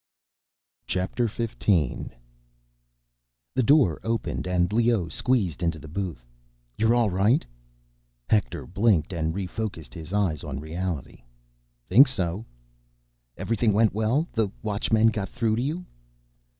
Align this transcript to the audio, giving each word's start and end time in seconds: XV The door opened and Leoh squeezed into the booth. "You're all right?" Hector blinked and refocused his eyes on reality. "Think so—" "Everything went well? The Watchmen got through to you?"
XV 0.89 1.09
The 1.37 2.09
door 3.63 3.99
opened 4.03 4.47
and 4.47 4.73
Leoh 4.73 5.09
squeezed 5.09 5.61
into 5.61 5.77
the 5.77 5.87
booth. 5.87 6.25
"You're 6.75 6.95
all 6.95 7.11
right?" 7.11 7.45
Hector 8.27 8.65
blinked 8.65 9.13
and 9.13 9.35
refocused 9.35 9.93
his 9.93 10.11
eyes 10.11 10.43
on 10.43 10.59
reality. 10.59 11.21
"Think 11.87 12.07
so—" 12.07 12.45
"Everything 13.37 13.73
went 13.73 13.93
well? 13.93 14.27
The 14.33 14.49
Watchmen 14.63 15.09
got 15.09 15.29
through 15.29 15.57
to 15.57 15.61
you?" 15.61 15.85